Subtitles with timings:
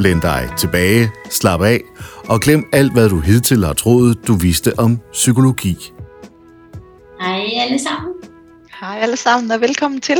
[0.00, 1.80] Læn dig tilbage, slap af
[2.28, 5.74] og glem alt, hvad du hidtil har troet, du vidste om psykologi.
[7.20, 8.14] Hej alle sammen.
[8.80, 10.18] Hej alle sammen og velkommen til.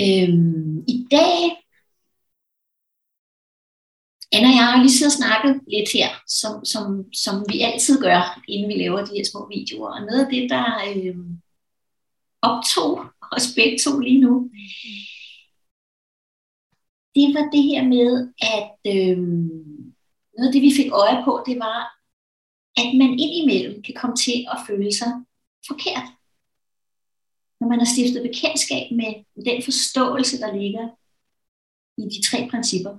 [0.00, 1.38] Øhm, I dag,
[4.32, 8.00] Anna og jeg har lige siddet og snakket lidt her, som, som, som vi altid
[8.02, 9.90] gør, inden vi laver de her små videoer.
[9.96, 10.64] Og noget af det, der
[10.96, 11.40] øhm,
[12.42, 14.50] optog os begge to lige nu,
[17.14, 19.18] det var det her med, at øh,
[20.36, 21.78] noget af det, vi fik øje på, det var,
[22.80, 25.10] at man indimellem kan komme til at føle sig
[25.66, 26.08] forkert.
[27.60, 29.10] Når man har stiftet bekendtskab med
[29.44, 30.88] den forståelse, der ligger
[32.02, 32.94] i de tre principper,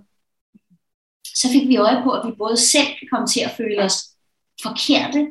[1.24, 3.98] så fik vi øje på, at vi både selv kan komme til at føle os
[4.62, 5.22] forkerte,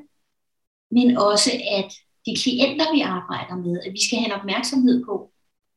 [0.90, 1.92] men også at
[2.26, 5.32] de klienter, vi arbejder med, at vi skal have en opmærksomhed på,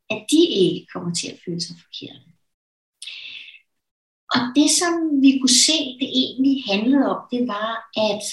[0.10, 2.31] at de ikke kommer til at føle sig forkerte.
[4.36, 4.94] Og det, som
[5.24, 7.70] vi kunne se, det egentlig handlede om, det var,
[8.08, 8.24] at,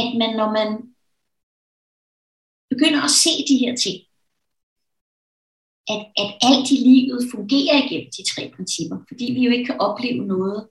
[0.00, 0.68] at man, når man
[2.70, 3.98] begynder at se de her ting,
[5.92, 9.80] at, at alt i livet fungerer igennem de tre principper, fordi vi jo ikke kan
[9.80, 10.68] opleve noget,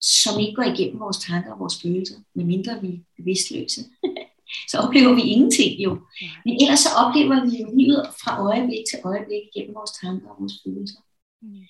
[0.00, 3.80] som ikke går igennem vores tanker og vores følelser, medmindre vi er bevidstløse.
[4.70, 5.92] så oplever vi ingenting jo.
[6.44, 10.36] Men ellers så oplever vi jo livet fra øjeblik til øjeblik gennem vores tanker og
[10.40, 11.00] vores følelser.
[11.42, 11.64] Mm.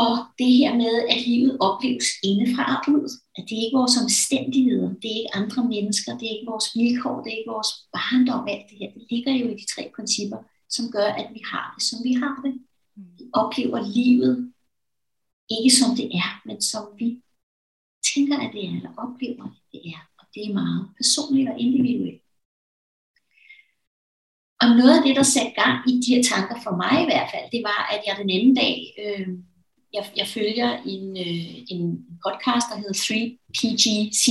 [0.00, 3.96] Og det her med, at livet opleves indefra og ud, at det er ikke vores
[4.04, 7.72] omstændigheder, det er ikke andre mennesker, det er ikke vores vilkår, det er ikke vores
[7.94, 10.38] barndom, alt det her, det ligger jo i de tre principper,
[10.68, 12.54] som gør, at vi har det, som vi har det.
[13.18, 14.52] Vi oplever livet
[15.56, 17.08] ikke som det er, men som vi
[18.14, 20.00] tænker, at det er, eller oplever, at det er.
[20.36, 22.22] Det er meget personligt og individuelt.
[24.62, 27.28] Og noget af det, der satte gang i de her tanker for mig i hvert
[27.32, 29.28] fald, det var, at jeg den anden dag, øh,
[29.96, 31.82] jeg, jeg følger en, øh, en
[32.24, 34.24] podcast, der hedder 3PGC,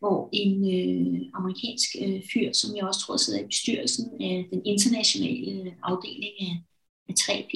[0.00, 4.60] hvor en øh, amerikansk øh, fyr, som jeg også tror sidder i bestyrelsen af den
[4.72, 6.54] internationale afdeling af,
[7.08, 7.54] af 3P,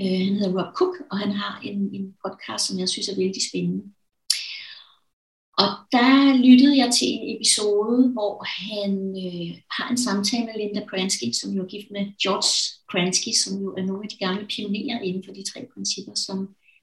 [0.00, 3.16] øh, han hedder Rob Cook, og han har en, en podcast, som jeg synes er
[3.16, 3.84] vældig spændende.
[5.60, 6.12] Og der
[6.46, 8.34] lyttede jeg til en episode, hvor
[8.66, 8.92] han
[9.26, 12.52] øh, har en samtale med Linda Kransky, som jo er gift med George
[12.90, 16.38] Kransky, som jo er nogle af de gamle pionerer inden for de tre principper, som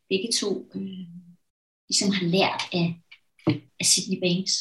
[0.09, 1.05] begge to øh,
[1.89, 2.87] ligesom har lært af,
[3.79, 4.53] af Sydney Banks.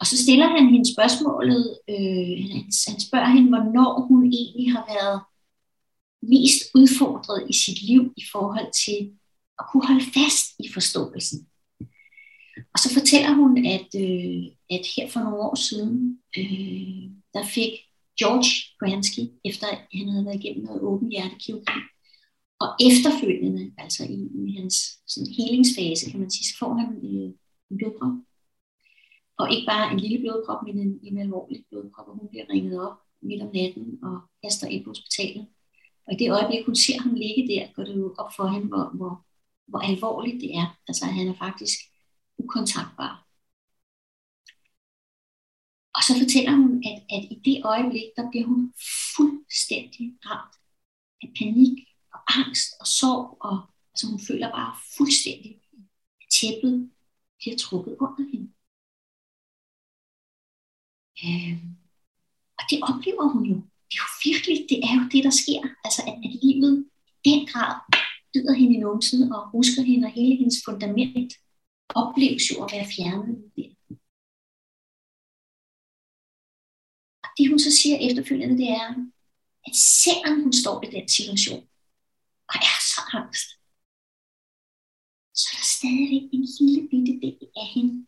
[0.00, 4.84] Og så stiller han hende spørgsmålet, øh, han, han spørger hende, hvornår hun egentlig har
[4.94, 5.18] været
[6.22, 9.00] mest udfordret i sit liv i forhold til
[9.58, 11.49] at kunne holde fast i forståelsen.
[12.72, 17.02] Og så fortæller hun, at, øh, at her for nogle år siden, øh,
[17.34, 17.72] der fik
[18.18, 19.66] George Bransky, efter
[19.96, 21.80] han havde været igennem noget åben hjertekirurgi,
[22.62, 24.76] og efterfølgende, altså i, i hans
[25.06, 27.30] sådan, helingsfase, kan man sige, så får han øh,
[27.70, 28.16] en blodprop.
[29.38, 32.80] Og ikke bare en lille blodprop, men en, en alvorlig blodprop, og hun bliver ringet
[32.86, 35.46] op midt om natten og kaster ind på hospitalet.
[36.06, 38.66] Og i det øjeblik, hun ser ham ligge der, går det jo op for hende,
[38.66, 39.14] hvor, hvor,
[39.70, 40.78] hvor alvorligt det er.
[40.88, 41.78] Altså, han er faktisk
[42.42, 43.12] ukontaktbar.
[45.96, 48.74] Og så fortæller hun, at, at i det øjeblik, der bliver hun
[49.16, 50.54] fuldstændig ramt
[51.22, 51.76] af panik
[52.14, 53.56] og angst og sorg, og
[53.92, 55.52] altså hun føler bare fuldstændig,
[56.22, 56.90] at tæppet
[57.38, 58.48] bliver trukket under hende.
[61.24, 61.56] Øh,
[62.58, 63.56] og det oplever hun jo.
[63.88, 65.60] Det er jo virkelig, det er jo det, der sker.
[65.84, 66.74] Altså at, at livet
[67.08, 67.74] i den grad
[68.32, 71.32] bider hende i numsen og husker hende og hele hendes fundament
[71.94, 73.70] opleves jo at være fjernet der.
[77.24, 78.88] Og det hun så siger efterfølgende, det er,
[79.66, 81.64] at selvom hun står i den situation,
[82.50, 83.48] og er så angst,
[85.40, 88.06] så er der stadigvæk en lille bitte del af hende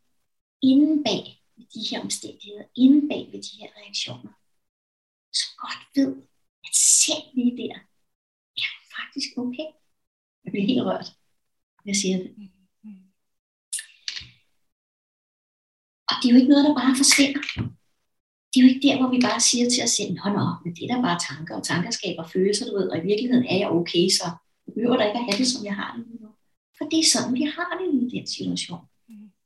[0.70, 1.22] inden bag
[1.56, 4.32] ved de her omstændigheder, inden bag ved de her reaktioner,
[5.40, 6.10] så godt ved,
[6.66, 7.74] at selv lige der,
[8.56, 9.68] er faktisk okay.
[10.44, 11.08] Jeg bliver helt rørt,
[11.86, 12.30] jeg siger det.
[12.36, 12.61] Mm-hmm.
[16.12, 17.42] Og det er jo ikke noget, der bare forsvinder.
[18.48, 20.70] Det er jo ikke der, hvor vi bare siger til os selv, nå, nå, men
[20.76, 23.58] det er da bare tanker, og tanker skaber følelser, du ved, og i virkeligheden er
[23.62, 24.26] jeg okay, så
[24.64, 26.28] jeg behøver da ikke at have det, som jeg har det nu.
[26.76, 28.84] For det er sådan, vi har det i den situation.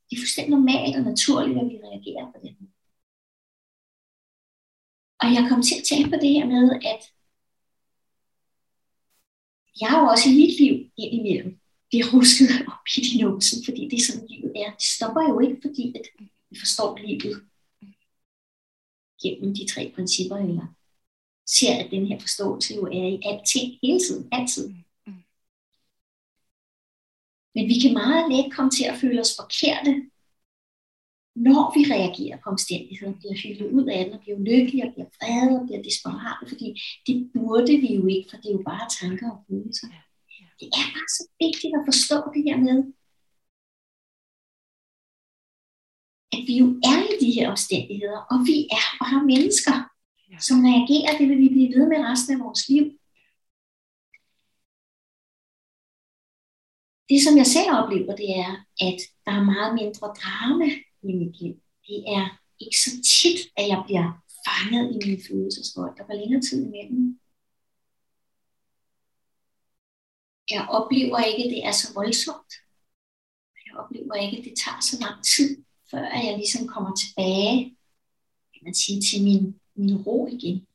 [0.06, 2.52] Det er fuldstændig normalt og naturligt, at vi reagerer på det.
[5.22, 7.02] Og jeg kom til at tænke på det her med, at
[9.80, 11.50] jeg er jo også i mit liv indimellem
[11.88, 13.20] bliver rusket op i din
[13.66, 14.70] fordi det er sådan, livet er.
[14.80, 16.06] Det stopper jo ikke, fordi at
[16.50, 17.46] vi forstår livet
[19.22, 20.66] gennem de tre principper, eller?
[21.46, 24.66] Ser, at den her forståelse jo er i alting, hele tiden, altid.
[27.54, 29.92] Men vi kan meget let komme til at føle os forkerte,
[31.48, 35.10] når vi reagerer på omstændigheder, bliver hyldet ud af den, og bliver ulykkelige, og bliver
[35.16, 36.68] vrede, og bliver desperate, fordi
[37.06, 39.88] det burde vi jo ikke, for det er jo bare tanker og følelser.
[40.60, 42.78] Det er bare så vigtigt at forstå det her med,
[46.36, 49.76] at vi jo er i de her omstændigheder, og vi er bare mennesker,
[50.46, 51.18] som reagerer.
[51.18, 52.84] Det vil vi blive ved med resten af vores liv.
[57.10, 58.52] Det, som jeg selv oplever, det er,
[58.88, 60.68] at der er meget mindre drama
[61.08, 61.54] i mit liv.
[61.86, 62.24] Det er
[62.58, 64.06] ikke så tit, at jeg bliver
[64.46, 65.96] fanget i mine følelsesvold.
[65.96, 67.20] Der var længere tid imellem.
[70.50, 72.52] Jeg oplever ikke, at det er så voldsomt.
[73.66, 77.76] Jeg oplever ikke, at det tager så lang tid, før jeg ligesom kommer tilbage
[78.56, 80.66] kan man sige, til min, min ro igen.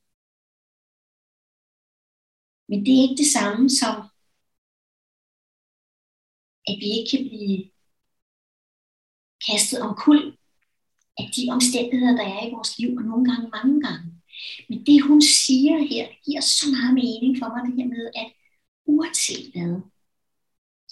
[2.70, 3.96] Men det er ikke det samme som,
[6.70, 7.72] at vi ikke kan blive
[9.48, 10.38] kastet omkuld
[11.18, 14.08] af de omstændigheder, der er i vores liv, og nogle gange mange gange.
[14.70, 18.28] Men det, hun siger her, giver så meget mening for mig, det her med, at
[18.86, 19.82] uanset hvad,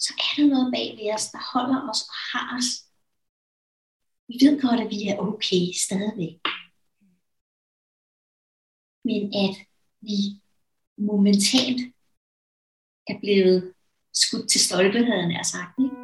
[0.04, 2.89] så er der noget bag ved os, der holder os og har os.
[4.30, 6.36] Vi ved godt, at vi er okay stadigvæk.
[9.08, 9.54] Men at
[10.06, 10.18] vi
[11.08, 11.80] momentant
[13.10, 13.72] er blevet
[14.14, 15.74] skudt til stolpe, havde jeg sagt.
[15.84, 15.96] Ikke?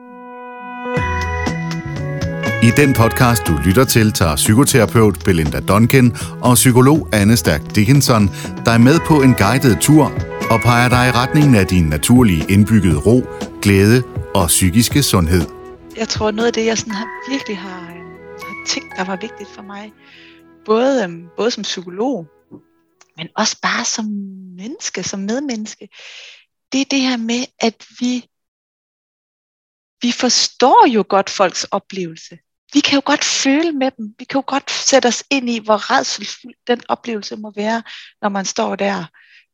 [2.69, 6.07] I den podcast, du lytter til, tager psykoterapeut Belinda Duncan
[6.43, 8.23] og psykolog Anne Stærk Dickinson
[8.69, 10.05] dig med på en guided tur
[10.53, 13.17] og peger dig i retningen af din naturlige indbyggede ro,
[13.63, 14.03] glæde
[14.35, 15.45] og psykiske sundhed.
[15.97, 17.96] Jeg tror, noget af det, jeg sådan har, virkelig har,
[18.67, 19.93] ting, der var vigtigt for mig,
[20.65, 22.27] både, øhm, både som psykolog,
[23.17, 24.05] men også bare som
[24.57, 25.89] menneske, som medmenneske,
[26.73, 28.29] det er det her med, at vi,
[30.03, 32.39] vi forstår jo godt folks oplevelse
[32.77, 34.15] vi kan jo godt føle med dem.
[34.19, 37.83] Vi kan jo godt sætte os ind i, hvor redselfuld den oplevelse må være,
[38.23, 39.05] når man står der,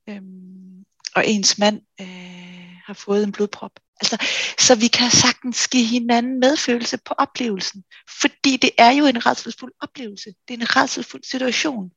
[0.08, 0.84] øhm,
[1.14, 3.72] og ens mand øh, har fået en blodprop.
[4.00, 4.16] Altså,
[4.58, 7.84] så vi kan sagtens give hinanden medfølelse på oplevelsen,
[8.20, 10.34] fordi det er jo en redselsfuld oplevelse.
[10.48, 11.90] Det er en redselsfuld situation.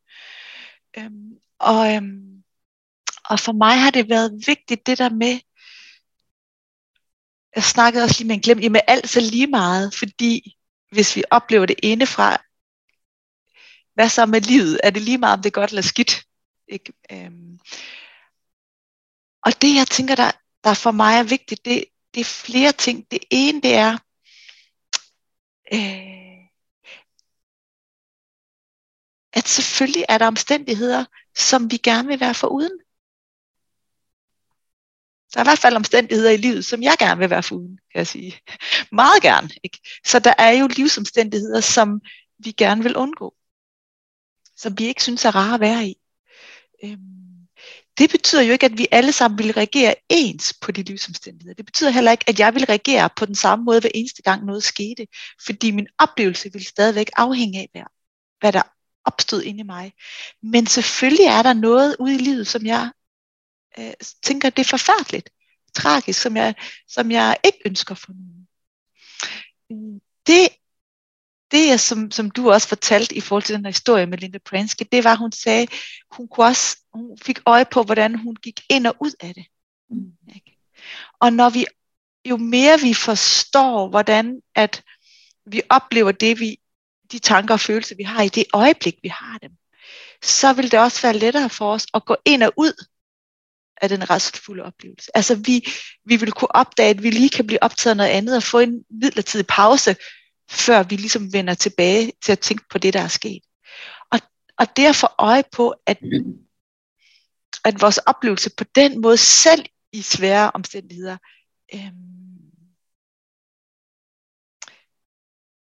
[0.98, 2.44] Øhm, og, øhm,
[3.30, 5.40] og for mig har det været vigtigt det der med,
[7.56, 10.58] jeg snakkede også lige med en glem, med alt så lige meget, fordi
[10.92, 12.38] hvis vi oplever det indefra,
[13.94, 14.80] hvad så med livet?
[14.84, 16.24] Er det lige meget, om det er godt eller skidt?
[16.68, 16.94] Ikke?
[17.12, 17.60] Øhm.
[19.46, 20.32] Og det, jeg tænker, der,
[20.66, 23.12] der for mig er vigtigt, det, det er flere ting.
[23.12, 23.94] Det ene, det er,
[25.74, 26.48] øh,
[29.34, 31.06] at selvfølgelig er der omstændigheder,
[31.38, 32.80] som vi gerne vil være for uden.
[35.34, 37.98] Der er i hvert fald omstændigheder i livet, som jeg gerne vil være foruden, kan
[37.98, 38.40] jeg sige.
[38.92, 39.50] Meget gerne.
[39.64, 39.80] Ikke?
[40.06, 42.02] Så der er jo livsomstændigheder, som
[42.38, 43.36] vi gerne vil undgå.
[44.58, 45.96] Som vi ikke synes er rare at være i.
[46.84, 47.25] Øhm,
[47.98, 51.56] det betyder jo ikke, at vi alle sammen vil reagere ens på de livsomstændigheder.
[51.56, 54.46] Det betyder heller ikke, at jeg vil reagere på den samme måde hver eneste gang
[54.46, 55.08] noget skete.
[55.46, 57.86] Fordi min oplevelse vil stadigvæk afhænge af,
[58.40, 58.62] hvad der
[59.06, 59.94] opstod inde i mig.
[60.44, 62.92] Men selvfølgelig er der noget ude i livet, som jeg
[63.80, 65.30] øh, tænker, det er forfærdeligt,
[65.76, 66.56] tragisk, som jeg,
[66.88, 68.48] som jeg ikke ønsker for nogen.
[70.28, 70.50] Det,
[71.52, 74.84] det som, som du også fortalte i forhold til den her historie med Linda Pransky,
[74.92, 75.68] det var, hun sagde,
[76.12, 79.46] hun, kunne også, hun fik øje på, hvordan hun gik ind og ud af det.
[79.90, 80.12] Mm.
[80.36, 80.58] Ikke?
[81.20, 81.66] Og når vi,
[82.26, 84.84] jo mere vi forstår, hvordan at
[85.46, 86.58] vi oplever det, vi,
[87.12, 89.52] de tanker og følelser, vi har i det øjeblik, vi har dem,
[90.24, 92.86] så vil det også være lettere for os at gå ind og ud
[93.82, 95.18] af den restfulde oplevelse.
[95.18, 95.68] Altså vi,
[96.06, 98.60] vi vil kunne opdage, at vi lige kan blive optaget af noget andet og få
[98.60, 99.96] en midlertidig pause,
[100.50, 103.44] før vi ligesom vender tilbage til at tænke på det, der er sket.
[104.12, 104.20] Og,
[104.58, 105.98] og det at få øje på, at,
[107.66, 111.18] at vores oplevelse på den måde, selv i svære omstændigheder,
[111.74, 112.06] øhm,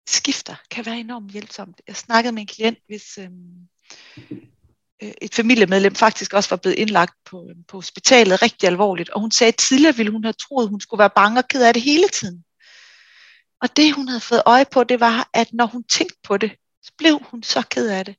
[0.08, 1.82] skifter, kan være enormt hjælpsomt.
[1.88, 3.68] Jeg snakkede med en klient, hvis, øhm,
[5.04, 9.22] øh, et familiemedlem faktisk også var blevet indlagt på, øhm, på hospitalet rigtig alvorligt, og
[9.22, 11.64] hun sagde, at tidligere ville hun have troet, at hun skulle være bange og ked
[11.64, 12.44] af det hele tiden.
[13.64, 16.52] Og det hun havde fået øje på, det var, at når hun tænkte på det,
[16.82, 18.16] så blev hun så ked af det.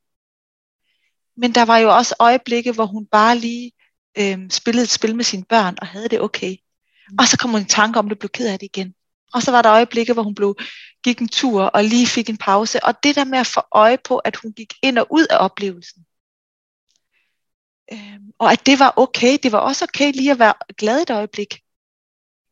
[1.36, 3.72] Men der var jo også øjeblikke, hvor hun bare lige
[4.18, 6.56] øh, spillede et spil med sine børn og havde det okay.
[7.18, 8.94] Og så kom hun i tanke om, at det blev ked af det igen.
[9.32, 10.56] Og så var der øjeblikke, hvor hun blev,
[11.04, 12.84] gik en tur og lige fik en pause.
[12.84, 15.44] Og det der med at få øje på, at hun gik ind og ud af
[15.44, 16.06] oplevelsen.
[17.92, 19.38] Øhm, og at det var okay.
[19.42, 21.60] Det var også okay lige at være glad et øjeblik.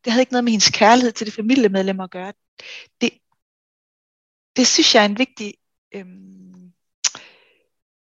[0.05, 2.33] Det havde ikke noget med hendes kærlighed til det familiemedlem at gøre.
[3.01, 3.11] Det,
[4.57, 5.55] det synes jeg er en vigtig,
[5.93, 6.73] øhm,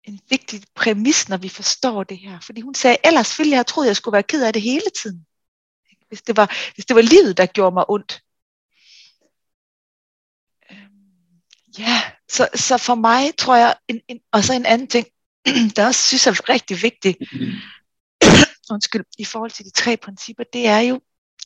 [0.05, 2.41] en vigtig præmis, når vi forstår det her.
[2.41, 5.27] Fordi hun sagde, ellers ville jeg troet, jeg skulle være ked af det hele tiden.
[6.09, 8.23] Hvis det var, hvis det var livet, der gjorde mig ondt.
[10.71, 11.43] Øhm,
[11.79, 15.07] ja, så, så for mig tror jeg, en, en, og så en anden ting,
[15.77, 17.19] der også synes jeg er rigtig vigtigt,
[18.73, 21.01] undskyld, i forhold til de tre principper, det er jo,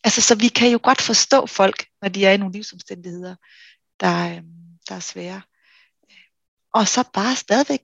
[0.06, 3.36] altså så vi kan jo godt forstå folk, når de er i nogle livsomstændigheder,
[4.00, 5.42] der, øhm, der er svære.
[6.72, 7.80] Og så bare stadigvæk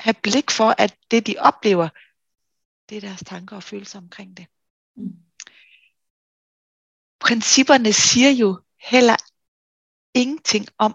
[0.00, 1.88] have blik for, at det de oplever,
[2.88, 4.46] det er deres tanker og følelser omkring det.
[4.96, 5.16] Mm.
[7.20, 9.16] Principperne siger jo heller
[10.14, 10.94] ingenting om,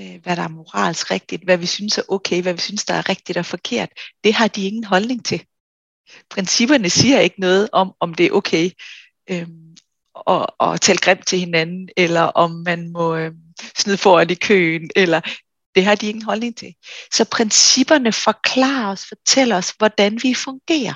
[0.00, 2.94] øh, hvad der er moralsk rigtigt, hvad vi synes er okay, hvad vi synes, der
[2.94, 3.90] er rigtigt og forkert.
[4.24, 5.46] Det har de ingen holdning til.
[6.30, 8.70] Principperne siger ikke noget om, om det er okay
[9.30, 9.48] øh,
[10.26, 13.32] at, at tale grimt til hinanden, eller om man må øh,
[13.76, 15.20] snyde foran i køen, eller
[15.74, 16.74] det har de ingen holdning til.
[17.12, 20.94] Så principperne forklarer os, fortæller os, hvordan vi fungerer.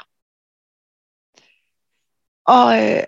[2.46, 3.04] Og, øh,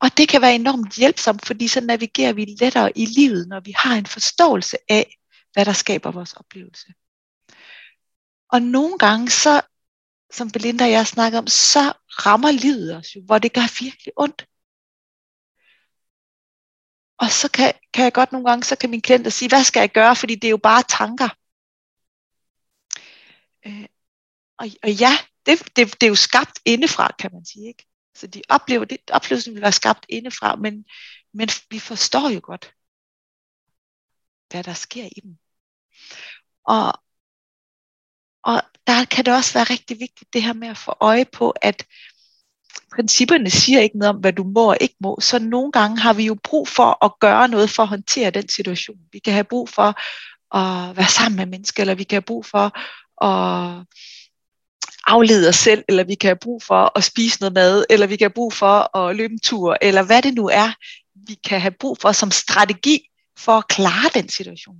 [0.00, 3.74] og det kan være enormt hjælpsomt, fordi så navigerer vi lettere i livet, når vi
[3.76, 5.16] har en forståelse af,
[5.52, 6.86] hvad der skaber vores oplevelse.
[8.52, 9.60] Og nogle gange, så,
[10.34, 11.92] som Belinda og jeg snakker om, så
[12.26, 14.48] rammer livet os jo, hvor det gør virkelig ondt.
[17.18, 19.80] Og så kan, kan jeg godt nogle gange, så kan min klient sige, hvad skal
[19.80, 21.28] jeg gøre, fordi det er jo bare tanker.
[23.66, 23.86] Øh,
[24.58, 25.12] og, og ja,
[25.46, 27.68] det, det, det er jo skabt indefra, kan man sige.
[27.68, 27.86] Ikke?
[28.14, 30.84] Så de oplever, det, oplevelsen vil være skabt indefra, men,
[31.32, 32.74] men vi forstår jo godt,
[34.50, 35.38] hvad der sker i dem.
[36.64, 37.03] Og,
[38.44, 41.50] og der kan det også være rigtig vigtigt, det her med at få øje på,
[41.50, 41.86] at
[42.94, 46.12] principperne siger ikke noget om, hvad du må og ikke må, så nogle gange har
[46.12, 48.96] vi jo brug for at gøre noget for at håndtere den situation.
[49.12, 49.88] Vi kan have brug for
[50.56, 52.78] at være sammen med mennesker, eller vi kan have brug for
[53.24, 53.86] at
[55.06, 58.16] aflede os selv, eller vi kan have brug for at spise noget mad, eller vi
[58.16, 60.72] kan have brug for at løbe en tur, eller hvad det nu er,
[61.14, 63.08] vi kan have brug for som strategi
[63.38, 64.76] for at klare den situation.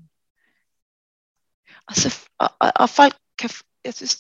[1.89, 3.51] Og, så, og, og, og folk kan,
[3.85, 4.19] jeg synes,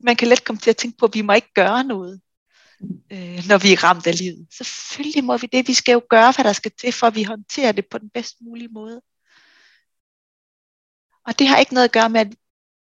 [0.00, 2.20] man kan let komme til at tænke på, at vi må ikke gøre noget,
[3.12, 4.46] øh, når vi er ramt af livet.
[4.50, 5.68] Selvfølgelig må vi det.
[5.68, 8.10] Vi skal jo gøre, hvad der skal til, for at vi håndterer det på den
[8.10, 9.02] bedst mulige måde.
[11.26, 12.34] Og det har ikke noget at gøre med, at,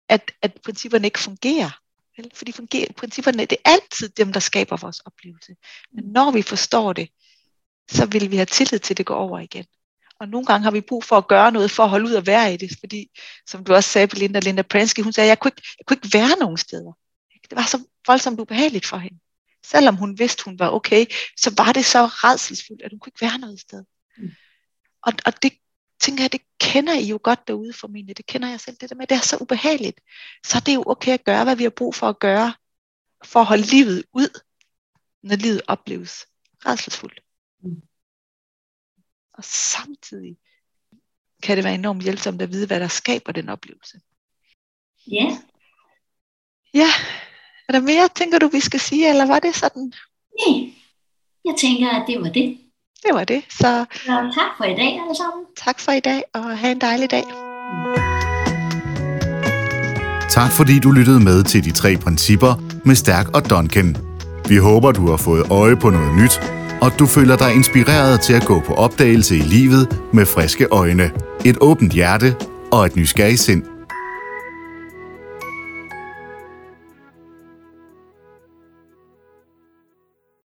[0.08, 1.70] at, at principperne ikke fungerer.
[2.16, 2.30] Vel?
[2.34, 5.56] Fordi fungerer, principperne det er altid dem, der skaber vores oplevelse.
[5.92, 7.08] Men når vi forstår det,
[7.90, 9.66] så vil vi have tillid til, at det går over igen.
[10.20, 12.26] Og nogle gange har vi brug for at gøre noget for at holde ud og
[12.26, 12.70] være i det.
[12.80, 13.10] Fordi,
[13.46, 15.96] som du også sagde, Belinda Linda Pransky, hun sagde, at jeg kunne ikke, jeg kunne
[16.02, 16.92] ikke være nogen steder.
[17.50, 19.18] Det var så voldsomt ubehageligt for hende.
[19.66, 23.20] Selvom hun vidste, hun var okay, så var det så redselsfuldt, at hun kunne ikke
[23.20, 23.84] være noget sted.
[24.18, 24.30] Mm.
[25.02, 25.52] Og, og det
[26.00, 28.16] tænker jeg, det kender I jo godt derude formentlig.
[28.16, 30.00] Det kender jeg selv, det der med, det er så ubehageligt.
[30.46, 32.54] Så det er jo okay at gøre, hvad vi har brug for at gøre,
[33.24, 34.40] for at holde livet ud,
[35.22, 36.26] når livet opleves
[36.66, 37.20] redselsfuldt.
[37.62, 37.82] Mm.
[39.40, 40.36] Og samtidig
[41.42, 44.00] kan det være enormt hjælpsomt at vide, hvad der skaber den oplevelse.
[45.10, 45.24] Ja.
[45.24, 45.32] Yeah.
[46.74, 46.88] Ja,
[47.68, 49.92] er der mere, tænker du, vi skal sige, eller var det sådan?
[50.40, 50.72] Nej,
[51.44, 52.58] jeg tænker, at det var det.
[53.02, 53.42] Det var det.
[53.50, 53.66] Så
[54.06, 55.46] ja, tak for i dag alle sammen.
[55.56, 57.24] Tak for i dag, og have en dejlig dag.
[60.30, 62.52] Tak fordi du lyttede med til de tre principper
[62.84, 63.96] med Stærk og Duncan.
[64.48, 68.32] Vi håber, du har fået øje på noget nyt, og du føler dig inspireret til
[68.32, 71.10] at gå på opdagelse i livet med friske øjne,
[71.44, 72.36] et åbent hjerte
[72.72, 73.69] og et nysgerrigt sind.